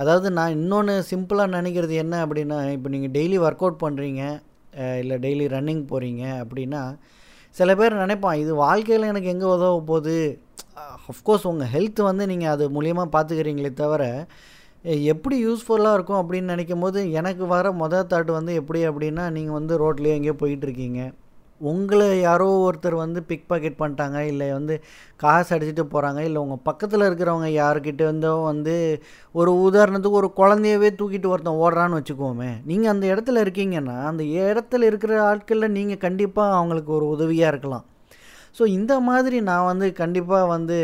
அதாவது 0.00 0.28
நான் 0.38 0.56
இன்னொன்று 0.58 0.94
சிம்பிளாக 1.10 1.54
நினைக்கிறது 1.58 1.94
என்ன 2.04 2.14
அப்படின்னா 2.24 2.58
இப்போ 2.76 2.88
நீங்கள் 2.94 3.14
டெய்லி 3.18 3.38
ஒர்க் 3.46 3.64
அவுட் 3.64 3.82
பண்ணுறீங்க 3.84 4.22
இல்லை 5.02 5.16
டெய்லி 5.26 5.46
ரன்னிங் 5.56 5.84
போகிறீங்க 5.92 6.24
அப்படின்னா 6.42 6.82
சில 7.56 7.70
பேர் 7.74 7.94
நினைப்பான் 7.94 8.40
இது 8.40 8.52
வாழ்க்கையில் 8.64 9.08
எனக்கு 9.08 9.28
எங்கே 9.28 9.46
உதவ 9.46 9.78
போகுது? 9.86 10.16
அஃப்கோர்ஸ் 11.08 11.46
உங்கள் 11.46 11.70
ஹெல்த் 11.74 12.00
வந்து 12.00 12.24
நீங்கள் 12.26 12.48
அது 12.48 12.64
மூலியமாக 12.70 13.12
பார்த்துக்கிறீங்களே 13.12 13.70
தவிர 13.74 14.02
எப்படி 15.04 15.36
யூஸ்ஃபுல்லாக 15.44 15.96
இருக்கும் 15.96 16.20
அப்படின்னு 16.22 16.52
நினைக்கும் 16.54 16.80
போது 16.80 16.98
எனக்கு 17.12 17.44
வர 17.46 17.70
மொதல் 17.74 18.08
தாட் 18.10 18.30
வந்து 18.30 18.52
எப்படி 18.54 18.80
அப்படின்னா 18.88 19.24
நீங்கள் 19.30 19.56
வந்து 19.58 19.74
ரோட்லேயே 19.78 20.16
எங்கேயோ 20.18 20.36
போயிட்டுருக்கீங்க 20.38 21.00
உங்களை 21.60 22.06
யாரோ 22.20 22.46
ஒருத்தர் 22.66 22.94
வந்து 22.94 23.20
பிக் 23.22 23.46
பாக்கெட் 23.48 23.78
பண்ணிட்டாங்க 23.80 24.18
இல்லை 24.20 24.46
வந்து 24.52 24.74
காசு 25.16 25.50
அடிச்சுட்டு 25.54 25.84
போகிறாங்க 25.94 26.20
இல்லை 26.28 26.40
உங்கள் 26.40 26.62
பக்கத்தில் 26.62 27.06
இருக்கிறவங்க 27.08 27.48
யாருக்கிட்ட 27.52 28.02
இருந்தோ 28.08 28.32
வந்து 28.42 28.74
ஒரு 29.34 29.52
உதாரணத்துக்கு 29.68 30.20
ஒரு 30.22 30.30
குழந்தையவே 30.40 30.90
தூக்கிட்டு 31.00 31.32
ஒருத்தன் 31.32 31.60
ஓடுறான்னு 31.64 31.98
வச்சுக்கோமே. 32.00 32.50
நீங்கள் 32.64 32.92
அந்த 32.94 33.06
இடத்துல 33.14 33.44
இருக்கீங்கன்னா 33.44 33.96
அந்த 34.12 34.22
இடத்துல 34.22 34.88
இருக்கிற 34.90 35.22
ஆட்களில் 35.30 35.76
நீங்கள் 35.78 36.04
கண்டிப்பாக 36.06 36.56
அவங்களுக்கு 36.58 36.92
ஒரு 36.92 37.08
உதவியாக 37.08 37.52
இருக்கலாம். 37.52 37.86
ஸோ 38.58 38.64
இந்த 38.66 39.00
மாதிரி 39.00 39.38
நான் 39.40 39.68
வந்து 39.70 39.86
கண்டிப்பாக 39.92 40.46
வந்து 40.46 40.78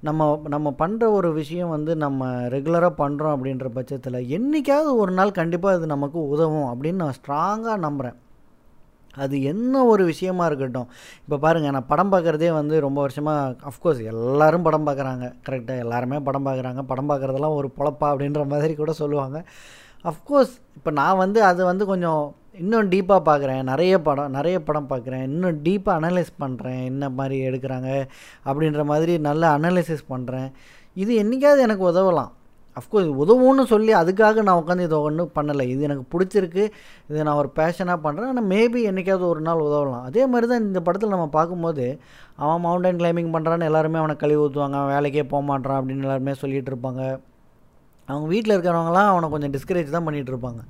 நம்ம 0.00 0.28
நம்ம 0.48 0.68
பண்ணுற 0.82 1.04
ஒரு 1.12 1.32
விஷயம் 1.32 1.74
வந்து 1.76 1.92
நம்ம 1.96 2.28
ரெகுலராக 2.48 2.92
பண்ணுறோம் 3.02 3.34
அப்படின்ற 3.36 3.68
பட்சத்தில் 3.68 4.18
என்றைக்காவது 4.36 4.96
ஒரு 4.96 5.12
நாள் 5.12 5.38
கண்டிப்பாக 5.40 5.76
அது 5.78 5.86
நமக்கு 5.86 6.20
உதவும் 6.34 6.68
அப்படின்னு 6.72 7.02
நான் 7.04 7.18
ஸ்ட்ராங்காக 7.20 7.76
நம்புகிறேன் 7.76 8.18
அது 9.14 9.42
என்ன 9.42 9.84
ஒரு 9.84 10.02
விஷயமா 10.04 10.44
இருக்கட்டும். 10.46 10.88
இப்போ 11.24 11.36
பாருங்கள் 11.44 11.74
நான் 11.76 11.90
படம் 11.92 12.12
பார்க்குறதே 12.12 12.50
வந்து 12.60 12.74
ரொம்ப 12.86 12.98
வருஷமாக 13.00 13.56
அஃப்கோர்ஸ் 13.70 14.00
எல்லாரும் 14.12 14.66
படம் 14.66 14.88
பார்க்குறாங்க 14.88 15.26
கரெக்டாக 15.46 15.84
எல்லாருமே 15.84 16.18
படம் 16.28 16.46
பார்க்குறாங்க 16.48 16.82
படம் 16.90 17.10
பார்க்குறதெல்லாம் 17.10 17.58
ஒரு 17.60 17.70
பொழப்பா 17.78 18.08
அப்படின்ற 18.12 18.44
மாதிரி 18.46 18.74
கூட 18.74 18.92
சொல்லுவாங்க. 19.02 19.38
அஃப்கோர்ஸ் 20.04 20.52
இப்போ 20.78 20.90
நான் 21.00 21.20
வந்து 21.24 21.40
அது 21.50 21.60
வந்து 21.64 21.86
கொஞ்சம் 21.86 22.22
இன்னும் 22.62 22.90
டீப்பாக 22.92 23.22
பார்க்குறேன் 23.28 23.62
நிறைய 23.62 23.94
படம் 24.06 24.32
நிறைய 24.36 24.56
படம் 24.68 24.88
பார்க்குறேன் 24.92 25.24
இன்னும் 25.30 25.58
டீப்பாக 25.66 25.98
அனலைஸ் 26.00 26.32
பண்ணுறேன் 26.42 26.80
என்ன 26.90 27.08
மாதிரி 27.08 27.36
எடுக்கிறாங்க 27.50 27.90
அப்படின்ற 28.46 28.84
மாதிரி 28.84 29.12
நல்லா 29.28 29.48
அனலைசிஸ் 29.58 30.10
பண்ணுறேன் 30.12 30.48
இது 30.96 31.12
என்றைக்காவது 31.22 31.60
எனக்கு 31.66 31.84
உதவலாம். 31.90 32.32
அஃப்கோர்ஸ் 32.78 33.10
உதவும்னு 33.22 33.64
சொல்லி 33.72 33.92
அதுக்காக 34.00 34.42
நான் 34.48 34.60
உட்காந்து 34.62 34.86
இதை 34.88 34.98
ஒன்றும் 35.08 35.32
பண்ணலை. 35.38 35.64
இது 35.74 35.86
எனக்கு 35.88 36.04
பிடிச்சிருக்கு. 36.14 36.64
இது 37.10 37.26
நான் 37.28 37.40
ஒரு 37.42 37.50
பேஷனாக 37.60 37.98
பண்ணுறேன் 38.04 38.30
ஆனால் 38.32 38.48
மேபி 38.52 38.82
என்றைக்காவது 38.90 39.26
ஒரு 39.32 39.42
நாள் 39.48 39.64
உதவலாம். 39.68 40.04
அதே 40.10 40.24
மாதிரி 40.32 40.48
தான் 40.52 40.66
இந்த 40.68 40.82
படத்தில் 40.88 41.14
நம்ம 41.14 41.28
பார்க்கும்போது 41.38 41.86
அவன் 42.42 42.62
மவுண்டன் 42.66 43.00
கிளைம்பிங் 43.00 43.32
பண்ணுறான்னு 43.36 43.68
எல்லாருமே 43.70 44.00
அவனை 44.02 44.16
கழுவி 44.22 44.42
ஊற்றுவாங்க 44.44 44.78
அவன் 44.80 44.94
வேலைக்கே 44.96 45.26
போக 45.32 45.42
மாட்டான் 45.50 45.78
அப்படின்னு 45.80 46.06
எல்லாருமே 46.08 46.34
சொல்லிகிட்டு 46.42 46.72
இருப்பாங்க. 46.74 47.02
அவங்க 48.08 48.28
வீட்டில் 48.34 48.54
இருக்கிறவங்களாம் 48.56 49.10
அவனை 49.12 49.26
கொஞ்சம் 49.32 49.54
டிஸ்கரேஜ் 49.56 49.96
தான் 49.96 50.06
பண்ணிகிட்டு 50.08 50.32
இருப்பாங்க. 50.34 50.60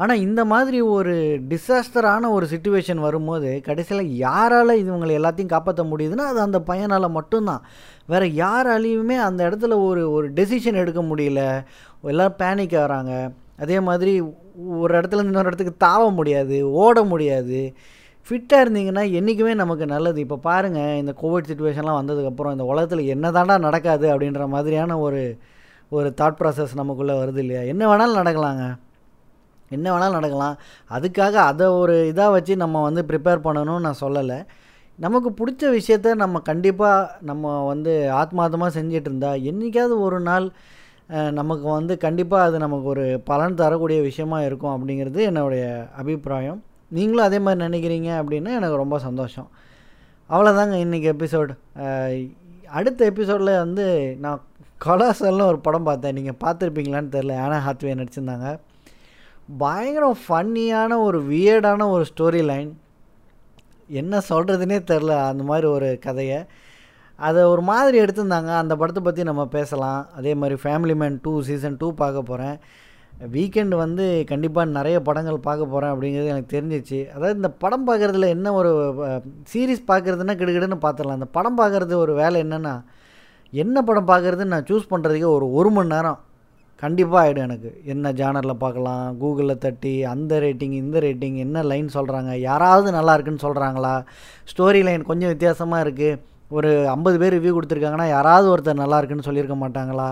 ஆனால் 0.00 0.20
இந்த 0.20 0.44
மாதிரி 0.44 0.78
ஒரு 0.80 1.14
டிசாஸ்டரான 1.48 2.30
ஒரு 2.30 2.46
சுச்சுவேஷன் 2.52 3.00
வரும்போது 3.06 3.60
கடைசியில் 3.64 4.12
யாரால் 4.26 4.72
இவங்களை 4.84 5.14
எல்லாத்தையும் 5.20 5.52
காப்பாற்ற 5.54 5.82
முடியுதுன்னா 5.90 6.26
அது 6.32 6.40
அந்த 6.40 6.58
பையனால் 6.66 7.14
மட்டும்தான். 7.18 7.62
வேறு 8.06 8.26
யாராலையுமே 8.44 9.16
அந்த 9.28 9.40
இடத்துல 9.48 9.76
ஒரு 9.84 10.02
ஒரு 10.12 10.26
டெசிஷன் 10.32 10.80
எடுக்க 10.82 11.02
முடியல. 11.02 11.42
எல்லோரும் 12.02 12.38
பேனிக் 12.38 12.76
ஆகிறாங்க. 12.82 13.12
அதே 13.58 13.80
மாதிரி 13.80 14.14
ஒரு 14.82 14.92
இடத்துல 14.98 15.20
இருந்து 15.20 15.32
இன்னொரு 15.34 15.50
இடத்துக்கு 15.50 15.86
தாவ 15.86 16.02
முடியாது 16.14 16.56
ஓட 16.84 17.02
முடியாது. 17.04 17.60
ஃபிட்டாக 18.26 18.64
இருந்தீங்கன்னா 18.64 19.04
என்றைக்குமே 19.12 19.54
நமக்கு 19.54 19.86
நல்லது. 19.86 20.20
இப்போ 20.20 20.36
பாருங்கள் 20.36 20.98
இந்த 20.98 21.14
கோவிட் 21.22 21.50
சுச்சுவேஷன்லாம் 21.50 22.00
வந்ததுக்கப்புறம் 22.02 22.50
இந்த 22.50 22.64
உலகத்தில் 22.64 23.10
என்ன 23.14 23.30
தாண்டா 23.30 23.58
நடக்காது 23.58 24.06
அப்படின்ற 24.14 24.46
மாதிரியான 24.48 24.98
ஒரு 24.98 25.22
ஒரு 25.90 26.08
தாட் 26.20 26.38
ப்ராசஸ் 26.40 26.74
நமக்குள்ளே 26.74 27.14
வருது 27.14 27.40
இல்லையா? 27.44 27.62
என்ன 27.72 27.82
வேணாலும் 27.90 28.20
நடக்கலாங்க. 28.20 28.64
என்ன 29.76 29.86
வேணாலும் 29.92 30.16
நடக்கலாம். 30.18 30.56
அதுக்காக 30.96 31.34
அதை 31.50 31.66
ஒரு 31.82 31.94
இதாக 32.12 32.34
வச்சு 32.36 32.54
நம்ம 32.64 32.82
வந்து 32.88 33.02
ப்ரிப்பேர் 33.10 33.44
பண்ணணும்னு 33.46 33.86
நான் 33.86 34.02
சொல்லலை. 34.04 34.38
நமக்கு 34.98 35.30
பிடிச்ச 35.40 35.62
விஷயத்த 35.78 36.14
நம்ம 36.22 36.40
கண்டிப்பாக 36.48 37.20
நம்ம 37.28 37.52
வந்து 37.72 37.92
ஆத்மார்த்தமாக 38.20 38.72
செஞ்சிட்டு 38.78 39.08
இருந்தால் 39.10 39.44
என்றைக்காவது 39.50 39.94
ஒரு 40.06 40.18
நாள் 40.28 40.46
நமக்கு 41.38 41.66
வந்து 41.76 41.94
கண்டிப்பாக 42.04 42.48
அது 42.48 42.56
நமக்கு 42.64 42.86
ஒரு 42.94 43.04
பலன் 43.30 43.56
தரக்கூடிய 43.60 44.00
விஷயமாக 44.08 44.48
இருக்கும் 44.48 44.74
அப்படிங்கிறது 44.74 45.20
என்னுடைய 45.30 45.64
அபிப்பிராயம். 46.00 46.60
நீங்களும் 46.96 47.26
அதே 47.28 47.38
மாதிரி 47.46 47.60
நினைக்கிறீங்க 47.66 48.10
அப்படின்னா 48.20 48.52
எனக்கு 48.58 48.82
ரொம்ப 48.82 48.98
சந்தோஷம். 49.06 49.48
அவ்வளோதாங்க 50.30 50.76
இன்றைக்கி 50.84 51.08
எபிசோடு 51.14 51.52
அடுத்த 52.78 53.00
எபிசோடில் 53.10 53.60
வந்து 53.64 53.86
நான் 54.24 54.42
கலாசல்னு 54.84 55.48
ஒரு 55.52 55.58
படம் 55.66 55.88
பார்த்தேன். 55.88 56.16
நீங்கள் 56.18 56.40
பார்த்துருப்பீங்களான்னு 56.44 57.14
தெரில 57.16 57.38
ஆனா 57.44 57.56
ஹாத்வே 57.66 57.94
நடிச்சிருந்தாங்க. 58.00 58.48
பயங்கரம் 59.58 60.18
ஃபன்னியான 60.24 60.98
ஒரு 61.02 61.18
வியர்டான 61.22 61.88
ஒரு 61.90 62.04
ஸ்டோரி 62.10 62.42
லைன் 62.44 62.80
என்ன 63.88 64.20
சொல்கிறதுனே 64.28 64.78
தெரில 64.90 65.12
அந்த 65.28 65.42
மாதிரி 65.42 65.66
ஒரு 65.66 65.98
கதையை. 66.06 66.38
அதை 67.18 67.42
ஒரு 67.42 67.60
மாதிரி 67.60 67.96
எடுத்திருந்தாங்க. 68.02 68.50
அந்த 68.62 68.76
படத்தை 68.76 69.02
பற்றி 69.02 69.22
நம்ம 69.22 69.46
பேசலாம். 69.46 70.06
அதே 70.18 70.34
மாதிரி 70.34 70.56
family 70.62 70.94
man 70.96 71.18
two 71.22 71.42
season 71.42 71.76
two 71.76 71.88
பார்க்க 71.94 72.22
போகிறேன் 72.22 72.56
வீக்கெண்ட் 73.32 73.74
வந்து 73.74 74.24
கண்டிப்பாக 74.24 74.70
நிறைய 74.70 75.02
படங்கள் 75.08 75.38
பார்க்க 75.38 75.72
போகிறேன் 75.72 75.92
அப்படிங்கிறது 75.94 76.32
எனக்கு 76.34 76.54
தெரிஞ்சிச்சு. 76.56 77.00
அதாவது 77.14 77.36
இந்த 77.36 77.50
படம் 77.50 77.86
பார்க்குறதுல 77.88 78.28
என்ன 78.28 78.52
ஒரு 78.52 78.70
சீரீஸ் 79.52 79.82
பார்க்குறதுன்னா 79.92 80.36
கிடுகிடுன்னு 80.42 80.78
பார்த்துடலாம். 80.86 81.20
அந்த 81.20 81.24
படம் 81.24 81.58
பார்க்குறது 81.58 81.94
ஒரு 81.94 82.14
வேலை 82.14 82.42
என்னென்னா 82.44 82.82
என்ன 83.50 83.82
படம் 83.82 84.08
பார்க்குறதுன்னு 84.08 84.54
நான் 84.54 84.68
சூஸ் 84.70 84.90
பண்ணுறதுக்கே 84.90 85.30
ஒரு 85.36 85.52
ஒரு 85.52 85.70
மணி 85.70 85.88
நேரம். 85.88 86.20
கண்டிப்பாக 86.82 87.22
ஆகிடும் 87.22 87.46
எனக்கு. 87.48 87.70
என்ன 87.92 88.12
ஜானரில் 88.20 88.60
பார்க்கலாம் 88.64 89.04
கூகுளில் 89.20 89.62
தட்டி 89.64 89.94
அந்த 90.14 90.32
ரேட்டிங் 90.44 90.74
இந்த 90.82 90.98
ரேட்டிங் 91.06 91.36
என்ன 91.44 91.62
லைன் 91.70 91.88
சொல்கிறாங்க 91.98 92.32
யாராவது 92.48 92.90
நல்லா 92.98 93.14
இருக்குன்னு 93.16 93.46
சொல்கிறாங்களா 93.46 93.94
ஸ்டோரி 94.52 94.82
லைன் 94.88 95.08
கொஞ்சம் 95.10 95.32
வித்தியாசமாக 95.34 95.84
இருக்குது 95.86 96.18
ஒரு 96.58 96.70
ஐம்பது 96.94 97.16
பேர் 97.22 97.34
ரிவ்யூ 97.36 97.52
கொடுத்துருக்காங்கன்னா 97.56 98.06
யாராவது 98.12 98.46
ஒருத்தர் 98.52 98.80
நல்லா 98.82 98.96
இருக்குன்னு 99.00 99.26
சொல்லியிருக்க 99.26 99.56
மாட்டாங்களா? 99.62 100.06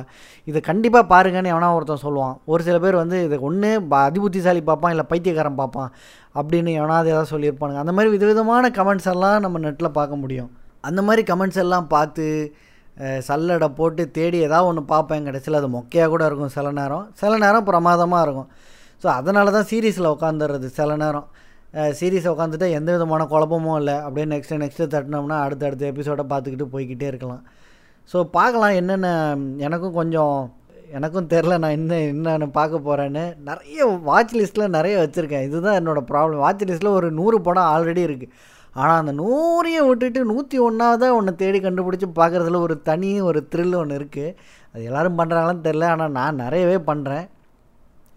இதை 0.51 0.61
கண்டிப்பாக 0.69 1.11
பாருங்கன்னு 1.13 1.53
எவனா 1.55 1.71
ஒருத்தன் 1.77 2.05
சொல்லுவான். 2.05 2.37
ஒரு 2.53 2.63
சில 2.67 2.77
பேர் 2.85 3.01
வந்து 3.03 3.17
இதை 3.25 3.39
ஒன்று 3.49 3.71
அதிபுத்திசாலி 4.03 4.63
பார்ப்பான் 4.69 4.95
இல்லை 4.95 5.07
பைத்தியக்காரன் 5.13 5.59
பார்ப்பான் 5.63 5.91
அப்படின்னு 6.39 6.73
எவனாவது 6.81 7.11
ஏதாவது 7.13 7.33
சொல்லியிருப்பானுங்க. 7.35 7.83
அந்த 7.85 7.95
மாதிரி 7.97 8.13
விதவிதமான 8.17 8.71
கமெண்ட்ஸ் 8.79 9.11
எல்லாம் 9.15 9.43
நம்ம 9.47 9.63
நெட்டில் 9.67 9.97
பார்க்க 9.99 10.23
முடியும். 10.23 10.51
அந்த 10.89 11.03
மாதிரி 11.09 11.25
கமெண்ட்ஸ் 11.33 11.63
எல்லாம் 11.65 11.89
பார்த்து 11.97 12.27
சல்லடை 13.27 13.69
போட்டு 13.79 14.03
தேடி 14.17 14.39
ஏதாவது 14.47 14.69
ஒன்று 14.71 14.83
பார்ப்பேன் 14.93 15.27
கடைசியில். 15.29 15.59
அது 15.61 15.69
மொக்கையாக 15.77 16.11
கூட 16.15 16.23
இருக்கும் 16.31 16.55
சில 16.57 16.71
நேரம். 16.81 17.05
சில 17.21 17.33
நேரம் 17.45 17.67
பிரமாதமாக 17.71 18.25
இருக்கும். 18.27 18.49
ஸோ 19.03 19.09
அதனால 19.19 19.51
தான் 19.57 19.69
சீரீஸில் 19.71 20.13
உட்காந்துடுறது 20.15 20.69
சில 20.79 20.97
நேரம். 21.05 21.29
சீரீஸை 21.99 22.29
உட்காந்துட்டு 22.35 22.69
எந்த 22.79 22.91
விதமான 22.97 23.23
குழப்பமும் 23.33 23.79
இல்லை. 23.81 23.97
அப்படியே 24.07 24.27
நெக்ஸ்ட்டு 24.35 24.61
நெக்ஸ்ட்டு 24.65 24.91
தட்டினோம்னா 24.95 25.39
அடுத்தடுத்த 25.47 25.87
எபிசோடை 25.93 26.25
பார்த்துக்கிட்டு 26.33 26.69
போய்கிட்டே 26.75 27.09
இருக்கலாம். 27.13 27.43
ஸோ 28.11 28.21
பார்க்கலாம் 28.37 28.77
என்னென்ன 28.81 29.09
எனக்கும் 29.67 29.99
கொஞ்சம் 30.01 30.37
எனக்கும் 30.99 31.31
தெரில 31.33 31.55
நான் 31.63 31.75
என்ன 31.79 31.95
என்னென்னு 32.13 32.47
பார்க்க 32.59 32.87
போகிறேன்னு 32.87 33.25
நிறைய 33.49 33.87
வாட்ச் 34.07 34.33
லிஸ்ட்டில் 34.39 34.75
நிறைய 34.77 34.95
வச்சுருக்கேன். 35.03 35.45
இதுதான் 35.49 35.79
என்னோடய 35.81 36.09
ப்ராப்ளம் 36.13 36.43
வாட்ச் 36.45 36.65
லிஸ்ட்டில் 36.71 36.97
ஒரு 36.99 37.09
நூறு 37.19 37.39
படம் 37.49 37.71
ஆல்ரெடி 37.73 38.03
இருக்குது 38.09 38.33
ஆனால் 38.81 39.01
அந்த 39.03 39.13
நூறையும் 39.21 39.89
விட்டுட்டு 39.89 40.21
நூற்றி 40.33 40.57
ஒன்றாவது 40.67 41.07
ஒன்று 41.17 41.33
தேடி 41.43 41.59
கண்டுபிடிச்சி 41.59 42.09
பார்க்குறதுல 42.21 42.61
ஒரு 42.67 42.77
தனி 42.89 43.11
ஒரு 43.31 43.41
த்ரில் 43.53 43.81
ஒன்று 43.81 43.99
இருக்குது 44.01 44.37
அது 44.73 44.83
எல்லோரும் 44.91 45.19
பண்ணுறாங்களான்னு 45.21 45.67
தெரில 45.69 45.91
ஆனால் 45.95 46.15
நான் 46.19 46.41
நிறையவே 46.45 46.79
பண்ணுறேன் 46.91 47.27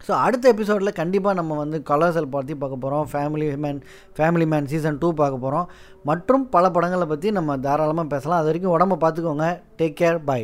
ஸோ 0.07 0.11
அடுத்த 0.25 0.45
எபிசோடில் 0.53 0.99
கண்டிப்பாக 0.99 1.37
நம்ம 1.39 1.55
வந்து 1.55 1.77
கலர்சல் 1.89 2.31
பற்றி 2.35 2.53
பார்க்க 2.61 2.83
போகிறோம் 2.83 3.05
family 3.11 3.47
man 3.65 3.81
family 4.17 4.45
man 4.53 4.69
season 4.71 4.97
two 5.01 5.09
பார்க்க 5.19 5.43
போகிறோம் 5.43 5.67
மற்றும் 6.09 6.43
பல 6.55 6.71
படங்களை 6.75 7.05
பற்றி 7.11 7.31
நம்ம 7.37 7.57
தாராளமாக 7.65 8.11
பேசலாம். 8.13 8.39
அது 8.39 8.49
வரைக்கும் 8.49 8.73
உடம்ப 8.77 8.97
பார்த்துக்கோங்க. 9.03 9.47
Take 9.79 9.99
care 10.01 10.19
bye 10.29 10.41